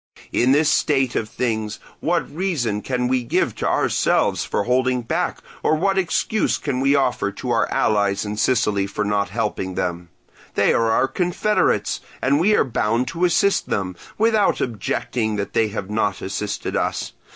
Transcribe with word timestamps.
"In 0.31 0.51
this 0.51 0.67
state 0.67 1.15
of 1.15 1.29
things 1.29 1.77
what 1.99 2.27
reason 2.33 2.81
can 2.81 3.07
we 3.07 3.21
give 3.21 3.53
to 3.57 3.67
ourselves 3.67 4.43
for 4.43 4.63
holding 4.63 5.03
back, 5.03 5.37
or 5.61 5.75
what 5.75 5.95
excuse 5.99 6.57
can 6.57 6.79
we 6.79 6.95
offer 6.95 7.31
to 7.33 7.51
our 7.51 7.71
allies 7.71 8.25
in 8.25 8.35
Sicily 8.35 8.87
for 8.87 9.05
not 9.05 9.29
helping 9.29 9.75
them? 9.75 10.09
They 10.55 10.73
are 10.73 10.89
our 10.89 11.07
confederates, 11.07 12.01
and 12.19 12.39
we 12.39 12.55
are 12.55 12.63
bound 12.63 13.09
to 13.09 13.25
assist 13.25 13.69
them, 13.69 13.95
without 14.17 14.59
objecting 14.59 15.35
that 15.35 15.53
they 15.53 15.67
have 15.67 15.91
not 15.91 16.19
assisted 16.23 16.75
us. 16.75 17.13